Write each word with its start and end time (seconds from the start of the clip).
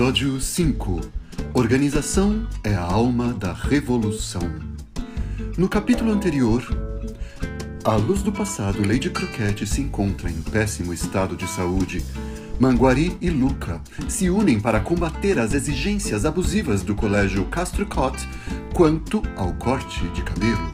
Episódio 0.00 0.40
5 0.40 1.00
Organização 1.52 2.48
é 2.64 2.72
a 2.74 2.80
alma 2.80 3.34
da 3.34 3.52
revolução. 3.52 4.40
No 5.58 5.68
capítulo 5.68 6.10
anterior, 6.10 6.64
à 7.84 7.96
luz 7.96 8.22
do 8.22 8.32
passado, 8.32 8.80
Lady 8.80 9.10
Croquette 9.10 9.66
se 9.66 9.82
encontra 9.82 10.30
em 10.30 10.40
péssimo 10.40 10.94
estado 10.94 11.36
de 11.36 11.46
saúde. 11.46 12.02
Manguari 12.58 13.14
e 13.20 13.28
Luca 13.28 13.78
se 14.08 14.30
unem 14.30 14.58
para 14.58 14.80
combater 14.80 15.38
as 15.38 15.52
exigências 15.52 16.24
abusivas 16.24 16.82
do 16.82 16.94
colégio 16.94 17.44
Castricot 17.44 18.26
quanto 18.72 19.22
ao 19.36 19.52
corte 19.52 20.08
de 20.14 20.22
cabelo. 20.22 20.72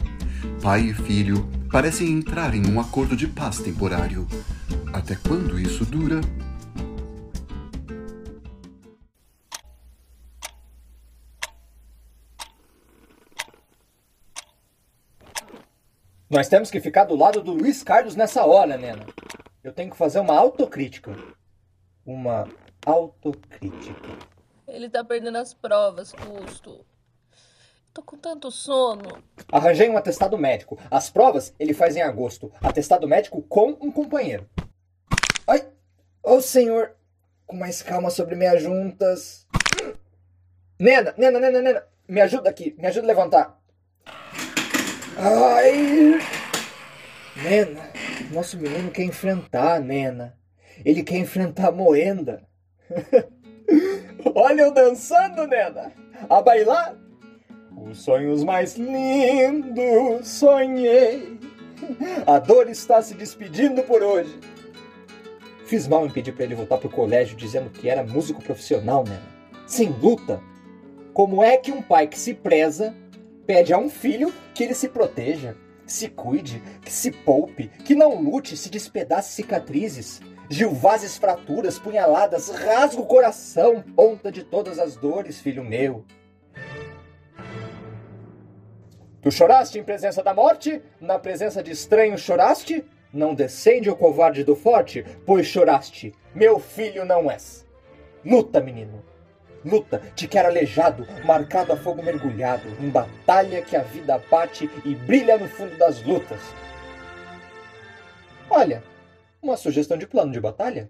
Pai 0.62 0.82
e 0.82 0.94
filho 0.94 1.48
parecem 1.68 2.12
entrar 2.12 2.54
em 2.54 2.64
um 2.70 2.78
acordo 2.78 3.16
de 3.16 3.26
paz 3.26 3.58
temporário. 3.58 4.24
Até 4.92 5.16
quando 5.16 5.58
isso 5.58 5.84
dura? 5.84 6.20
Nós 16.28 16.48
temos 16.48 16.72
que 16.72 16.80
ficar 16.80 17.04
do 17.04 17.14
lado 17.14 17.40
do 17.40 17.52
Luiz 17.52 17.84
Carlos 17.84 18.16
nessa 18.16 18.44
hora, 18.44 18.76
Nena. 18.76 19.06
Eu 19.62 19.72
tenho 19.72 19.90
que 19.90 19.96
fazer 19.96 20.18
uma 20.18 20.36
autocrítica. 20.36 21.16
Uma 22.04 22.48
autocrítica. 22.84 24.08
Ele 24.66 24.90
tá 24.90 25.04
perdendo 25.04 25.38
as 25.38 25.54
provas, 25.54 26.12
Custo. 26.12 26.84
Tô 27.94 28.02
com 28.02 28.16
tanto 28.16 28.50
sono. 28.50 29.22
Arranjei 29.52 29.88
um 29.88 29.96
atestado 29.96 30.36
médico. 30.36 30.76
As 30.90 31.08
provas 31.08 31.54
ele 31.60 31.72
faz 31.72 31.94
em 31.94 32.02
agosto. 32.02 32.52
Atestado 32.60 33.06
médico 33.06 33.40
com 33.42 33.70
um 33.80 33.92
companheiro. 33.92 34.50
Ai! 35.46 35.60
Ô 36.24 36.34
oh, 36.34 36.40
senhor! 36.40 36.96
Com 37.46 37.56
mais 37.56 37.82
calma 37.82 38.10
sobre 38.10 38.34
minhas 38.34 38.60
juntas. 38.60 39.46
Nena, 40.78 41.14
Nena, 41.16 41.38
Nena, 41.38 41.62
Nena! 41.62 41.86
Me 42.08 42.20
ajuda 42.20 42.50
aqui, 42.50 42.74
me 42.76 42.88
ajuda 42.88 43.06
a 43.06 43.08
levantar. 43.08 43.60
Ai! 45.18 46.20
Nena, 47.36 47.90
nosso 48.30 48.58
menino 48.58 48.90
quer 48.90 49.04
enfrentar 49.04 49.76
a 49.76 49.80
Nena. 49.80 50.36
Ele 50.84 51.02
quer 51.02 51.16
enfrentar 51.16 51.68
a 51.68 51.72
Moenda. 51.72 52.46
Olha 54.34 54.62
eu 54.62 54.74
dançando, 54.74 55.46
Nena! 55.46 55.90
A 56.28 56.42
bailar! 56.42 56.94
Os 57.74 57.98
sonhos 57.98 58.44
mais 58.44 58.76
lindos 58.76 60.28
sonhei. 60.28 61.38
A 62.26 62.38
dor 62.38 62.68
está 62.68 63.00
se 63.00 63.14
despedindo 63.14 63.82
por 63.84 64.02
hoje. 64.02 64.38
Fiz 65.64 65.88
mal 65.88 66.04
em 66.04 66.10
pedir 66.10 66.32
para 66.32 66.44
ele 66.44 66.54
voltar 66.54 66.76
pro 66.76 66.90
colégio 66.90 67.36
dizendo 67.36 67.70
que 67.70 67.88
era 67.88 68.04
músico 68.04 68.42
profissional, 68.42 69.02
Nena. 69.02 69.22
Sem 69.66 69.88
luta. 69.88 70.42
Como 71.14 71.42
é 71.42 71.56
que 71.56 71.72
um 71.72 71.80
pai 71.80 72.06
que 72.06 72.18
se 72.18 72.34
preza 72.34 72.94
pede 73.46 73.72
a 73.72 73.78
um 73.78 73.88
filho 73.88 74.32
que 74.54 74.64
ele 74.64 74.74
se 74.74 74.88
proteja, 74.88 75.56
se 75.86 76.08
cuide, 76.08 76.60
que 76.82 76.92
se 76.92 77.10
poupe, 77.10 77.68
que 77.68 77.94
não 77.94 78.20
lute, 78.20 78.56
se 78.56 78.68
despedace 78.68 79.32
cicatrizes, 79.32 80.20
gilvazes 80.50 81.16
fraturas, 81.16 81.78
punhaladas, 81.78 82.48
rasga 82.50 83.00
o 83.00 83.06
coração, 83.06 83.82
ponta 83.94 84.30
de 84.32 84.42
todas 84.42 84.78
as 84.78 84.96
dores, 84.96 85.40
filho 85.40 85.64
meu. 85.64 86.04
Tu 89.22 89.30
choraste 89.30 89.78
em 89.78 89.84
presença 89.84 90.22
da 90.22 90.32
morte? 90.32 90.80
Na 91.00 91.18
presença 91.18 91.62
de 91.62 91.72
estranhos 91.72 92.20
choraste? 92.20 92.84
Não 93.12 93.34
descende 93.34 93.90
o 93.90 93.96
covarde 93.96 94.44
do 94.44 94.54
forte, 94.54 95.04
pois 95.24 95.46
choraste. 95.46 96.12
Meu 96.34 96.58
filho 96.58 97.04
não 97.04 97.30
és. 97.30 97.66
Luta, 98.24 98.60
menino. 98.60 99.02
Luta, 99.66 99.98
te 100.14 100.28
quero 100.28 100.46
aleijado, 100.46 101.04
marcado 101.24 101.72
a 101.72 101.76
fogo 101.76 102.00
mergulhado, 102.00 102.68
em 102.80 102.88
batalha 102.88 103.60
que 103.60 103.74
a 103.74 103.82
vida 103.82 104.16
bate 104.30 104.70
e 104.84 104.94
brilha 104.94 105.36
no 105.36 105.48
fundo 105.48 105.76
das 105.76 106.00
lutas. 106.04 106.40
Olha, 108.48 108.84
uma 109.42 109.56
sugestão 109.56 109.98
de 109.98 110.06
plano 110.06 110.30
de 110.30 110.40
batalha. 110.40 110.88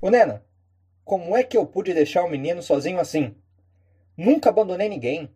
Ô 0.00 0.08
Nena, 0.08 0.46
como 1.04 1.36
é 1.36 1.42
que 1.42 1.56
eu 1.56 1.66
pude 1.66 1.92
deixar 1.92 2.22
o 2.22 2.30
menino 2.30 2.62
sozinho 2.62 3.00
assim? 3.00 3.34
Nunca 4.16 4.50
abandonei 4.50 4.88
ninguém. 4.88 5.34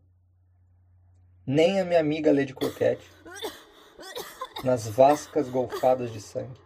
Nem 1.45 1.81
a 1.81 1.85
minha 1.85 1.99
amiga 1.99 2.33
Lady 2.33 2.55
Croquette. 2.55 3.11
Nas 4.63 4.87
vascas 4.87 5.49
golfadas 5.49 6.13
de 6.13 6.21
sangue. 6.21 6.66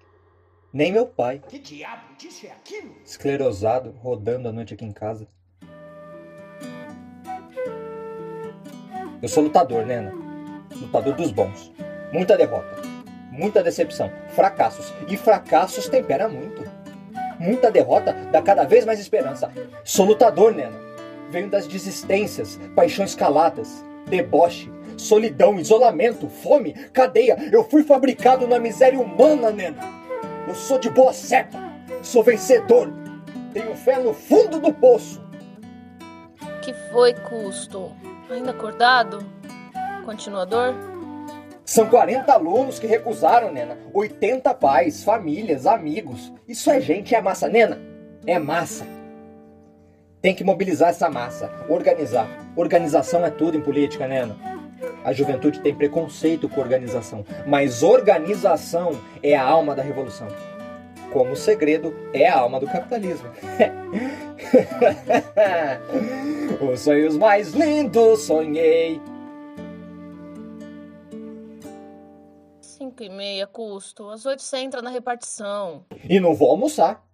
Nem 0.72 0.92
meu 0.92 1.04
pai. 1.04 1.42
Que 1.48 1.58
diabo 1.58 2.14
disso 2.16 2.47
é 2.47 2.50
aquilo? 2.50 2.94
Esclerosado, 3.04 3.91
rodando 4.00 4.48
a 4.48 4.53
noite 4.53 4.75
aqui 4.75 4.84
em 4.84 4.92
casa. 4.92 5.26
Eu 9.20 9.28
sou 9.28 9.42
lutador, 9.42 9.84
Nena. 9.84 10.12
Lutador 10.76 11.14
dos 11.14 11.32
bons. 11.32 11.72
Muita 12.12 12.36
derrota. 12.36 12.81
Muita 13.32 13.64
decepção. 13.64 14.12
Fracassos. 14.28 14.94
E 15.08 15.16
fracassos 15.16 15.88
tempera 15.88 16.28
muito. 16.28 16.62
Muita 17.41 17.69
derrota 17.70 18.12
dá 18.31 18.41
cada 18.41 18.62
vez 18.62 18.84
mais 18.84 19.00
esperança. 19.00 19.50
Sou 19.82 20.06
lutador, 20.06 20.54
Nena. 20.54 20.78
Venho 21.31 21.50
das 21.50 21.66
desistências, 21.66 22.60
paixões 22.76 23.14
caladas, 23.14 23.84
deboche, 24.06 24.70
solidão, 24.97 25.58
isolamento, 25.58 26.28
fome, 26.28 26.75
cadeia. 26.92 27.37
Eu 27.50 27.64
fui 27.64 27.82
fabricado 27.82 28.47
na 28.47 28.58
miséria 28.60 29.00
humana, 29.00 29.50
Nena. 29.50 30.00
Eu 30.50 30.55
sou 30.56 30.81
de 30.81 30.91
boa 30.91 31.12
cepa. 31.12 31.61
Sou 32.03 32.25
vencedor. 32.25 32.93
Tenho 33.53 33.72
fé 33.77 34.00
no 34.00 34.12
fundo 34.12 34.59
do 34.59 34.75
poço. 34.75 35.22
Que 36.61 36.75
foi, 36.91 37.15
Custo? 37.15 37.93
Ainda 38.28 38.50
acordado? 38.50 39.25
Continuador? 40.05 40.75
São 41.65 41.87
40 41.88 42.33
alunos 42.33 42.81
que 42.81 42.87
recusaram, 42.88 43.53
Nena. 43.53 43.78
80 43.94 44.53
pais, 44.55 45.05
famílias, 45.05 45.69
amigos. 45.69 46.33
Isso 46.49 46.69
é 46.69 46.81
gente, 46.81 47.15
é 47.15 47.22
massa. 47.22 47.49
Nena, 47.49 47.78
é 48.27 48.37
massa. 48.37 48.84
Tem 50.21 50.34
que 50.34 50.43
mobilizar 50.43 50.88
essa 50.88 51.09
massa, 51.09 51.49
organizar. 51.69 52.27
Organização 52.56 53.25
é 53.25 53.31
tudo 53.31 53.56
em 53.56 53.61
política, 53.61 54.09
Nena. 54.09 54.37
A 55.05 55.12
juventude 55.12 55.61
tem 55.61 55.75
preconceito 55.75 56.49
com 56.49 56.61
organização, 56.61 57.25
mas 57.47 57.83
organização 57.83 58.93
é 59.22 59.34
a 59.34 59.43
alma 59.43 59.75
da 59.75 59.83
revolução. 59.83 60.28
Como 61.12 61.33
o 61.33 61.37
segredo 61.37 61.94
é 62.12 62.28
a 62.28 62.38
alma 62.38 62.61
do 62.61 62.66
capitalismo. 62.66 63.28
Os 66.72 66.81
sonhos 66.81 67.16
mais 67.16 67.53
lindos 67.53 68.21
sonhei. 68.21 69.00
Cinco 72.61 73.03
e 73.03 73.09
meia, 73.09 73.47
custo. 73.47 74.09
Às 74.09 74.27
oito 74.27 74.43
você 74.43 74.59
entra 74.59 74.82
na 74.82 74.91
repartição. 74.91 75.84
E 76.09 76.21
não 76.21 76.34
vou 76.34 76.50
almoçar. 76.50 77.05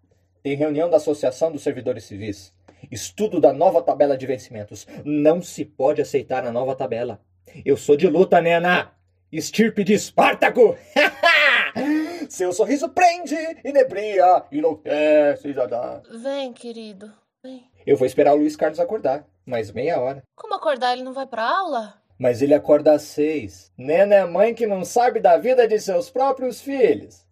Tem 0.42 0.56
reunião 0.56 0.90
da 0.90 0.96
Associação 0.96 1.50
dos 1.50 1.62
Servidores 1.62 2.04
Civis. 2.04 2.52
Estudo 2.90 3.40
da 3.40 3.52
nova 3.52 3.82
tabela 3.82 4.16
de 4.16 4.26
vencimentos. 4.26 4.86
Não 5.04 5.40
se 5.40 5.64
pode 5.64 6.02
aceitar 6.02 6.44
a 6.44 6.52
nova 6.52 6.74
tabela. 6.74 7.20
Eu 7.64 7.76
sou 7.76 7.96
de 7.96 8.06
luta, 8.06 8.40
Nena! 8.40 8.92
Estirpe 9.30 9.84
de 9.84 9.94
Espartaco! 9.94 10.76
Seu 12.28 12.52
sorriso 12.52 12.88
prende, 12.88 13.36
inebria, 13.64 14.44
enlouquece, 14.50 15.52
já 15.52 15.66
dá. 15.66 16.02
Vem, 16.22 16.52
querido, 16.52 17.12
vem. 17.42 17.70
Eu 17.86 17.96
vou 17.96 18.06
esperar 18.06 18.34
o 18.34 18.38
Luiz 18.38 18.56
Carlos 18.56 18.80
acordar, 18.80 19.24
mais 19.44 19.70
meia 19.70 20.00
hora. 20.00 20.22
Como 20.34 20.54
acordar? 20.54 20.92
Ele 20.92 21.04
não 21.04 21.12
vai 21.12 21.26
pra 21.26 21.44
aula? 21.44 21.94
Mas 22.18 22.42
ele 22.42 22.54
acorda 22.54 22.92
às 22.92 23.02
seis. 23.02 23.70
Nena 23.76 24.14
é 24.14 24.24
mãe 24.24 24.54
que 24.54 24.66
não 24.66 24.84
sabe 24.84 25.20
da 25.20 25.36
vida 25.36 25.68
de 25.68 25.78
seus 25.78 26.10
próprios 26.10 26.60
filhos. 26.60 27.24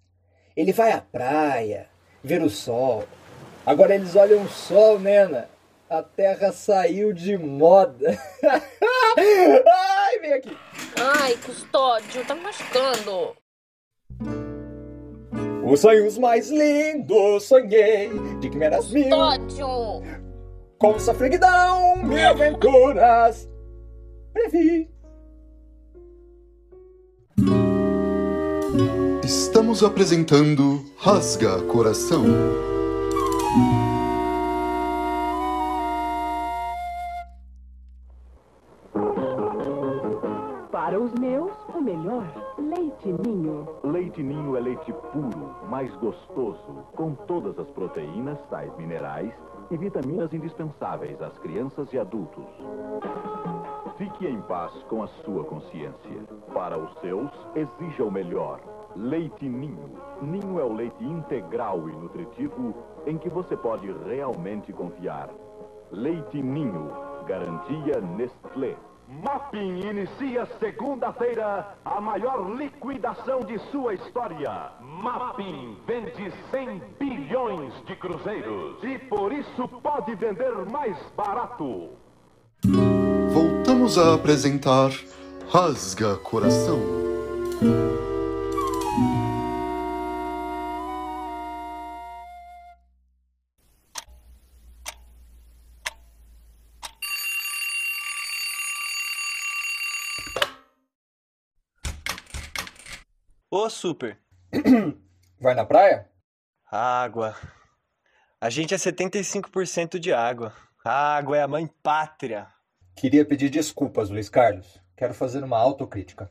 Ele 0.56 0.72
vai 0.72 0.92
à 0.92 1.00
praia, 1.00 1.88
ver 2.22 2.42
o 2.42 2.50
sol. 2.50 3.04
Agora 3.66 3.94
eles 3.94 4.14
olham 4.14 4.42
o 4.42 4.48
sol, 4.48 5.00
Nena. 5.00 5.48
A 5.88 6.02
terra 6.02 6.52
saiu 6.52 7.12
de 7.12 7.36
moda. 7.36 8.18
Ai, 9.16 10.18
vem 10.20 10.32
aqui. 10.32 10.56
Ai, 11.20 11.36
custódio, 11.44 12.24
tá 12.26 12.34
me 12.34 12.42
machucando. 12.42 13.36
Os 15.66 15.80
sonhos 15.80 16.18
mais 16.18 16.50
lindos 16.50 17.44
sonhei 17.44 18.10
de 18.40 18.50
que 18.50 18.56
me 18.56 18.64
eras 18.66 18.90
mil. 18.90 19.04
Custódio! 19.04 20.02
Com 20.78 20.98
sofreguidão, 20.98 21.96
mil 21.96 22.28
aventuras 22.28 23.48
previ. 24.34 24.90
Estamos 29.24 29.82
apresentando 29.82 30.84
Rasga 30.98 31.62
Coração. 31.62 32.24
Leite 42.76 43.12
Ninho. 43.12 43.68
Leite 43.84 44.20
Ninho 44.20 44.56
é 44.56 44.60
leite 44.60 44.92
puro, 45.12 45.54
mais 45.68 45.94
gostoso, 45.96 46.84
com 46.96 47.14
todas 47.14 47.56
as 47.56 47.70
proteínas, 47.70 48.36
sais 48.50 48.76
minerais 48.76 49.32
e 49.70 49.76
vitaminas 49.76 50.32
indispensáveis 50.32 51.20
às 51.22 51.38
crianças 51.38 51.92
e 51.92 51.98
adultos. 51.98 52.44
Fique 53.96 54.26
em 54.26 54.40
paz 54.42 54.72
com 54.88 55.04
a 55.04 55.06
sua 55.06 55.44
consciência. 55.44 56.24
Para 56.52 56.76
os 56.76 56.92
seus, 57.00 57.30
exija 57.54 58.04
o 58.04 58.10
melhor. 58.10 58.60
Leite 58.96 59.48
Ninho. 59.48 59.90
Ninho 60.20 60.58
é 60.58 60.64
o 60.64 60.72
leite 60.72 61.04
integral 61.04 61.88
e 61.88 61.92
nutritivo 61.92 62.74
em 63.06 63.16
que 63.16 63.28
você 63.28 63.56
pode 63.56 63.86
realmente 64.04 64.72
confiar. 64.72 65.30
Leite 65.92 66.42
Ninho. 66.42 66.90
Garantia 67.24 68.00
Nestlé. 68.00 68.76
Mapping 69.08 69.80
inicia 69.80 70.48
segunda-feira 70.58 71.76
a 71.84 72.00
maior 72.00 72.56
liquidação 72.56 73.40
de 73.40 73.58
sua 73.70 73.94
história. 73.94 74.72
Mapping 74.80 75.76
vende 75.86 76.32
100 76.50 76.82
bilhões 76.98 77.74
de 77.86 77.94
cruzeiros 77.96 78.82
e 78.82 78.98
por 78.98 79.32
isso 79.32 79.68
pode 79.82 80.14
vender 80.14 80.52
mais 80.70 80.96
barato. 81.14 81.90
Voltamos 83.30 83.98
a 83.98 84.14
apresentar 84.14 84.90
Rasga 85.50 86.16
Coração. 86.16 86.78
Ô, 103.64 103.70
Super. 103.70 104.18
Vai 105.40 105.54
na 105.54 105.64
praia? 105.64 106.06
Água. 106.70 107.34
A 108.38 108.50
gente 108.50 108.74
é 108.74 108.76
75% 108.76 109.98
de 109.98 110.12
água. 110.12 110.54
A 110.84 111.16
água 111.16 111.38
é 111.38 111.42
a 111.42 111.48
mãe 111.48 111.66
pátria. 111.82 112.46
Queria 112.94 113.24
pedir 113.24 113.48
desculpas, 113.48 114.10
Luiz 114.10 114.28
Carlos. 114.28 114.78
Quero 114.94 115.14
fazer 115.14 115.42
uma 115.42 115.56
autocrítica. 115.56 116.30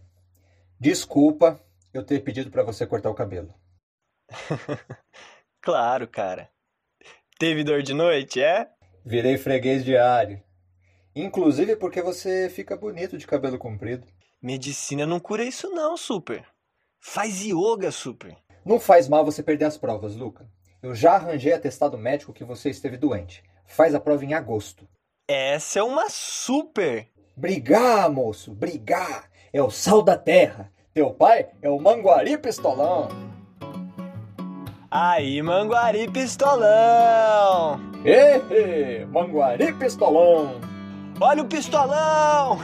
Desculpa 0.80 1.60
eu 1.92 2.06
ter 2.06 2.20
pedido 2.20 2.52
para 2.52 2.62
você 2.62 2.86
cortar 2.86 3.10
o 3.10 3.16
cabelo. 3.16 3.52
claro, 5.60 6.08
cara. 6.08 6.52
Teve 7.40 7.64
dor 7.64 7.82
de 7.82 7.96
noite, 7.96 8.44
é? 8.44 8.70
Virei 9.04 9.40
freguês 9.40 9.84
diário. 9.84 10.40
Inclusive 11.16 11.78
porque 11.78 12.00
você 12.00 12.48
fica 12.48 12.78
bonito 12.78 13.18
de 13.18 13.26
cabelo 13.26 13.58
comprido. 13.58 14.06
Medicina 14.40 15.08
não 15.08 15.20
cura 15.20 15.44
isso 15.44 15.68
não, 15.72 15.98
Super. 15.98 16.53
Faz 17.06 17.44
yoga, 17.44 17.92
Super. 17.92 18.38
Não 18.66 18.80
faz 18.80 19.10
mal 19.10 19.26
você 19.26 19.44
perder 19.44 19.66
as 19.66 19.78
provas, 19.78 20.16
Luca. 20.16 20.48
Eu 20.82 20.96
já 20.96 21.16
arranjei 21.16 21.52
atestado 21.52 21.98
médico 21.98 22.32
que 22.32 22.46
você 22.46 22.70
esteve 22.70 22.96
doente. 22.96 23.44
Faz 23.66 23.94
a 23.94 24.00
prova 24.00 24.24
em 24.24 24.34
agosto. 24.34 24.88
Essa 25.28 25.80
é 25.80 25.84
uma 25.84 26.10
super! 26.10 27.10
Brigar, 27.36 28.10
moço, 28.10 28.54
brigar! 28.54 29.30
É 29.52 29.62
o 29.62 29.70
sal 29.70 30.02
da 30.02 30.18
terra. 30.18 30.72
Teu 30.94 31.14
pai 31.14 31.50
é 31.62 31.70
o 31.70 31.78
Manguari 31.78 32.38
Pistolão. 32.38 33.10
Aí, 34.90 35.42
Manguari 35.42 36.10
Pistolão! 36.10 37.82
Ê, 38.06 39.04
Manguari 39.06 39.74
Pistolão! 39.74 40.73
Olha 41.24 41.42
o 41.42 41.46
pistolão! 41.46 42.60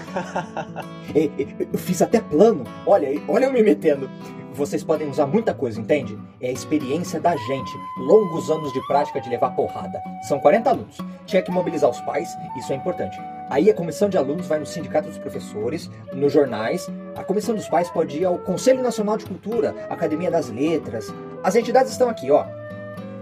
eu 1.15 1.79
fiz 1.79 2.01
até 2.01 2.19
plano. 2.19 2.65
Olha, 2.85 3.07
olha 3.25 3.45
eu 3.45 3.53
me 3.53 3.63
metendo. 3.63 4.09
Vocês 4.51 4.83
podem 4.83 5.09
usar 5.09 5.27
muita 5.27 5.53
coisa, 5.53 5.79
entende? 5.79 6.19
É 6.41 6.49
a 6.49 6.51
experiência 6.51 7.21
da 7.21 7.37
gente. 7.37 7.71
Longos 7.99 8.51
anos 8.51 8.73
de 8.73 8.85
prática 8.85 9.21
de 9.21 9.29
levar 9.29 9.51
porrada. 9.51 10.03
São 10.27 10.41
40 10.41 10.71
alunos. 10.71 10.97
Tinha 11.25 11.41
que 11.41 11.49
mobilizar 11.49 11.89
os 11.89 12.01
pais, 12.01 12.27
isso 12.57 12.73
é 12.73 12.75
importante. 12.75 13.17
Aí 13.49 13.69
a 13.69 13.73
comissão 13.73 14.09
de 14.09 14.17
alunos 14.17 14.45
vai 14.45 14.59
no 14.59 14.65
sindicato 14.65 15.07
dos 15.07 15.17
professores, 15.17 15.89
nos 16.11 16.33
jornais. 16.33 16.91
A 17.15 17.23
comissão 17.23 17.55
dos 17.55 17.69
pais 17.69 17.89
pode 17.89 18.17
ir 18.17 18.25
ao 18.25 18.39
Conselho 18.39 18.83
Nacional 18.83 19.15
de 19.15 19.25
Cultura, 19.25 19.73
Academia 19.89 20.29
das 20.29 20.49
Letras. 20.49 21.13
As 21.41 21.55
entidades 21.55 21.93
estão 21.93 22.09
aqui, 22.09 22.29
ó. 22.29 22.45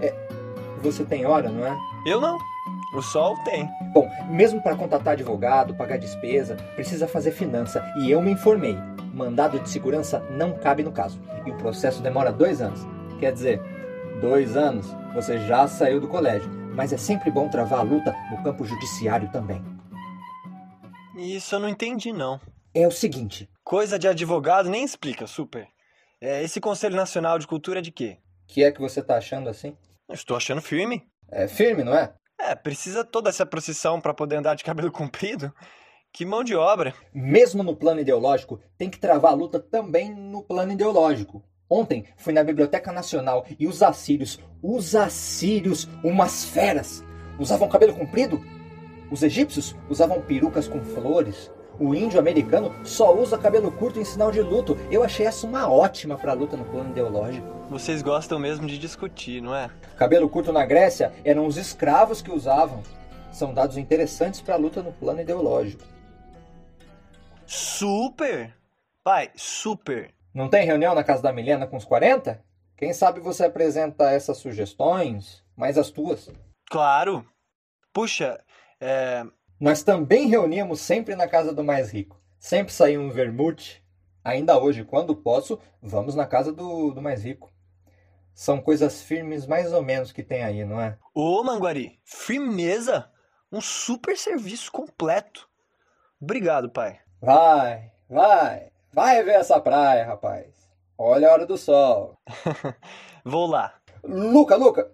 É, 0.01 0.15
você 0.81 1.03
tem 1.03 1.27
hora, 1.27 1.47
não 1.47 1.63
é? 1.63 1.77
Eu 2.07 2.19
não. 2.19 2.56
O 2.93 3.01
sol 3.01 3.35
tem. 3.43 3.69
Bom, 3.93 4.09
mesmo 4.29 4.61
para 4.61 4.75
contratar 4.75 5.13
advogado, 5.13 5.75
pagar 5.75 5.97
despesa, 5.97 6.55
precisa 6.75 7.07
fazer 7.07 7.31
finança. 7.31 7.83
E 7.97 8.09
eu 8.09 8.21
me 8.21 8.31
informei. 8.31 8.77
Mandado 9.13 9.59
de 9.59 9.69
segurança 9.69 10.19
não 10.31 10.57
cabe 10.57 10.83
no 10.83 10.91
caso. 10.91 11.19
E 11.45 11.51
o 11.51 11.57
processo 11.57 12.01
demora 12.01 12.31
dois 12.31 12.61
anos. 12.61 12.79
Quer 13.19 13.33
dizer, 13.33 13.61
dois 14.21 14.55
anos 14.55 14.87
você 15.13 15.37
já 15.39 15.67
saiu 15.67 15.99
do 15.99 16.07
colégio. 16.07 16.49
Mas 16.73 16.93
é 16.93 16.97
sempre 16.97 17.29
bom 17.29 17.49
travar 17.49 17.79
a 17.79 17.83
luta 17.83 18.15
no 18.31 18.41
campo 18.43 18.63
judiciário 18.63 19.29
também. 19.31 19.61
Isso 21.15 21.55
eu 21.55 21.59
não 21.59 21.67
entendi, 21.67 22.13
não. 22.13 22.39
É 22.73 22.87
o 22.87 22.91
seguinte. 22.91 23.49
Coisa 23.63 23.97
de 23.97 24.07
advogado 24.07 24.69
nem 24.69 24.83
explica, 24.83 25.25
super. 25.27 25.67
É, 26.21 26.43
esse 26.43 26.61
Conselho 26.61 26.95
Nacional 26.95 27.37
de 27.37 27.47
Cultura 27.47 27.79
é 27.79 27.81
de 27.81 27.91
quê? 27.91 28.17
Que 28.47 28.63
é 28.63 28.71
que 28.71 28.79
você 28.79 29.01
tá 29.01 29.17
achando 29.17 29.49
assim? 29.49 29.75
Eu 30.07 30.15
estou 30.15 30.37
achando 30.37 30.61
firme. 30.61 31.03
É 31.29 31.47
firme, 31.47 31.83
não 31.83 31.93
é? 31.93 32.13
É, 32.47 32.55
precisa 32.55 33.03
toda 33.03 33.29
essa 33.29 33.45
procissão 33.45 33.99
para 33.99 34.13
poder 34.13 34.37
andar 34.37 34.55
de 34.55 34.63
cabelo 34.63 34.89
comprido. 34.91 35.53
Que 36.13 36.25
mão 36.25 36.45
de 36.45 36.55
obra. 36.55 36.93
Mesmo 37.13 37.61
no 37.61 37.75
plano 37.75 37.99
ideológico, 37.99 38.59
tem 38.77 38.89
que 38.89 38.97
travar 38.97 39.33
a 39.33 39.35
luta 39.35 39.59
também 39.59 40.15
no 40.15 40.41
plano 40.41 40.71
ideológico. 40.71 41.43
Ontem 41.69 42.05
fui 42.15 42.31
na 42.31 42.45
Biblioteca 42.45 42.93
Nacional 42.93 43.45
e 43.59 43.67
os 43.67 43.83
assírios, 43.83 44.39
os 44.63 44.95
assírios, 44.95 45.89
umas 46.01 46.45
feras, 46.45 47.03
usavam 47.37 47.67
cabelo 47.67 47.93
comprido. 47.93 48.41
Os 49.11 49.21
egípcios 49.21 49.75
usavam 49.89 50.21
perucas 50.21 50.69
com 50.69 50.81
flores. 50.81 51.51
O 51.79 51.93
índio 51.93 52.19
americano 52.19 52.73
só 52.83 53.15
usa 53.15 53.37
cabelo 53.37 53.71
curto 53.71 53.99
em 53.99 54.05
sinal 54.05 54.31
de 54.31 54.41
luto. 54.41 54.75
Eu 54.89 55.03
achei 55.03 55.25
essa 55.25 55.45
uma 55.45 55.69
ótima 55.69 56.17
para 56.17 56.33
luta 56.33 56.57
no 56.57 56.65
plano 56.65 56.89
ideológico. 56.89 57.47
Vocês 57.69 58.01
gostam 58.01 58.39
mesmo 58.39 58.65
de 58.65 58.77
discutir, 58.77 59.41
não 59.41 59.55
é? 59.55 59.69
Cabelo 59.95 60.27
curto 60.27 60.51
na 60.51 60.65
Grécia 60.65 61.13
eram 61.23 61.45
os 61.45 61.57
escravos 61.57 62.21
que 62.21 62.31
usavam. 62.31 62.81
São 63.31 63.53
dados 63.53 63.77
interessantes 63.77 64.41
para 64.41 64.55
a 64.55 64.57
luta 64.57 64.81
no 64.81 64.91
plano 64.91 65.21
ideológico. 65.21 65.83
Super! 67.45 68.53
Pai, 69.03 69.29
super! 69.35 70.11
Não 70.33 70.49
tem 70.49 70.65
reunião 70.65 70.95
na 70.95 71.03
casa 71.03 71.21
da 71.21 71.31
Milena 71.31 71.67
com 71.67 71.77
os 71.77 71.85
40? 71.85 72.43
Quem 72.75 72.93
sabe 72.93 73.19
você 73.19 73.45
apresenta 73.45 74.11
essas 74.11 74.37
sugestões, 74.37 75.43
mais 75.55 75.77
as 75.77 75.89
tuas. 75.89 76.29
Claro! 76.69 77.25
Puxa, 77.93 78.39
é... 78.79 79.25
Nós 79.59 79.81
também 79.81 80.27
reuníamos 80.27 80.81
sempre 80.81 81.15
na 81.15 81.27
casa 81.27 81.53
do 81.53 81.63
mais 81.63 81.91
rico. 81.91 82.21
Sempre 82.37 82.71
saía 82.71 82.99
um 82.99 83.09
vermute. 83.09 83.83
Ainda 84.23 84.59
hoje, 84.59 84.83
quando 84.83 85.15
posso, 85.15 85.59
vamos 85.81 86.13
na 86.13 86.25
casa 86.25 86.51
do, 86.53 86.91
do 86.91 87.01
mais 87.01 87.23
rico. 87.23 87.51
São 88.33 88.61
coisas 88.61 89.01
firmes 89.01 89.47
mais 89.47 89.73
ou 89.73 89.81
menos 89.81 90.11
que 90.11 90.21
tem 90.21 90.43
aí, 90.43 90.63
não 90.63 90.79
é? 90.79 90.97
Ô, 91.13 91.43
Manguari, 91.43 91.99
firmeza! 92.03 93.11
Um 93.51 93.61
super 93.61 94.15
serviço 94.17 94.71
completo. 94.71 95.49
Obrigado, 96.21 96.69
pai. 96.69 96.99
Vai, 97.19 97.91
vai, 98.07 98.71
vai 98.93 99.23
ver 99.23 99.35
essa 99.35 99.59
praia, 99.59 100.05
rapaz. 100.05 100.53
Olha 100.97 101.29
a 101.29 101.31
hora 101.31 101.45
do 101.45 101.57
sol. 101.57 102.15
Vou 103.23 103.47
lá. 103.47 103.73
Luca, 104.03 104.55
Luca! 104.55 104.91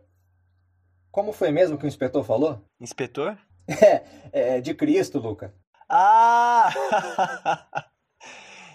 Como 1.12 1.34
foi 1.34 1.52
mesmo 1.52 1.78
que 1.78 1.86
o 1.86 1.88
inspetor 1.88 2.24
falou? 2.24 2.62
Inspetor? 2.80 3.38
É, 3.68 4.04
é 4.32 4.62
de 4.62 4.74
Cristo, 4.74 5.20
Luca. 5.20 5.54
Ah! 5.90 6.72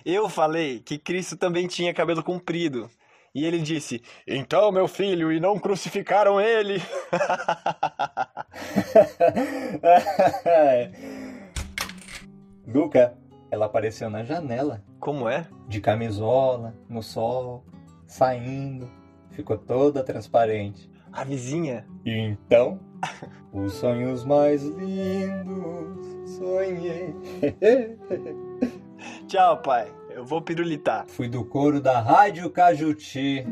Eu 0.05 0.29
falei 0.29 0.81
que 0.81 0.99
Cristo 0.99 1.37
também 1.37 1.67
tinha 1.67 1.93
cabelo 1.93 2.23
comprido. 2.23 2.89
E 3.35 3.45
ele 3.45 3.61
disse: 3.61 4.03
Então, 4.27 4.73
meu 4.73 4.89
filho, 4.89 5.31
e 5.31 5.39
não 5.39 5.59
crucificaram 5.59 6.41
ele? 6.41 6.81
Luca, 12.67 13.15
ela 13.51 13.67
apareceu 13.67 14.09
na 14.09 14.25
janela. 14.25 14.83
Como 14.99 15.29
é? 15.29 15.47
De 15.69 15.79
camisola, 15.81 16.75
no 16.89 17.03
sol, 17.03 17.67
saindo. 18.07 18.91
Ficou 19.31 19.59
toda 19.59 20.03
transparente. 20.03 20.91
A 21.13 21.23
vizinha? 21.25 21.87
E 22.05 22.11
então, 22.11 22.81
os 23.65 23.75
sonhos 23.75 24.25
mais 24.25 24.63
lindos 24.63 25.99
sonhei. 26.39 27.15
Tchau, 29.27 29.61
pai. 29.63 29.93
Eu 30.11 30.25
vou 30.25 30.41
pirulitar. 30.41 31.07
Fui 31.09 31.29
do 31.29 31.45
coro 31.45 31.81
da 31.81 32.01
Rádio 32.01 32.51
Cajuti. 32.51 33.47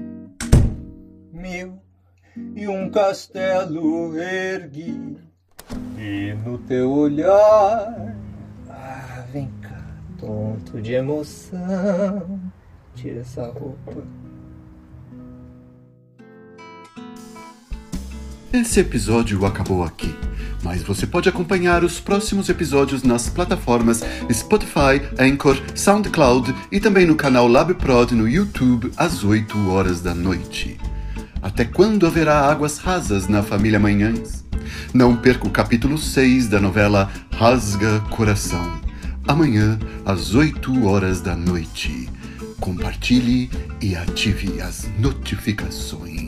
Mil 1.33 1.79
e 2.55 2.67
um 2.67 2.91
castelo 2.91 4.19
ergui. 4.19 5.17
E 5.99 6.35
no 6.45 6.59
teu 6.59 6.91
olhar. 6.91 8.17
Ah, 8.69 9.25
vem 9.33 9.51
cá. 9.61 9.81
tonto 10.19 10.81
de 10.81 10.95
emoção. 10.95 12.41
Tira 12.95 13.21
essa 13.21 13.47
roupa. 13.47 14.03
Esse 18.57 18.81
episódio 18.81 19.45
acabou 19.45 19.85
aqui, 19.85 20.17
mas 20.63 20.83
você 20.83 21.07
pode 21.07 21.29
acompanhar 21.29 21.85
os 21.85 22.01
próximos 22.01 22.49
episódios 22.49 23.03
nas 23.03 23.29
plataformas 23.29 24.03
Spotify, 24.33 25.03
Anchor, 25.19 25.61
SoundCloud 25.75 26.55
e 26.73 26.81
também 26.81 27.05
no 27.05 27.15
canal 27.15 27.47
LabProd 27.47 28.15
no 28.15 28.27
YouTube 28.27 28.91
às 28.97 29.23
8 29.23 29.69
horas 29.69 30.01
da 30.01 30.15
noite. 30.15 30.79
Até 31.43 31.67
quando 31.67 32.07
haverá 32.07 32.51
águas 32.51 32.79
rasas 32.79 33.29
na 33.29 33.43
família 33.43 33.79
Manhães? 33.79 34.43
Não 34.95 35.15
perca 35.15 35.47
o 35.47 35.51
capítulo 35.51 35.99
6 35.99 36.49
da 36.49 36.59
novela 36.59 37.11
Rasga 37.33 38.01
Coração. 38.09 38.81
Amanhã, 39.29 39.79
às 40.03 40.35
8 40.35 40.87
horas 40.87 41.21
da 41.21 41.37
noite. 41.37 42.09
Compartilhe 42.59 43.51
e 43.83 43.95
ative 43.95 44.63
as 44.63 44.89
notificações. 44.99 46.26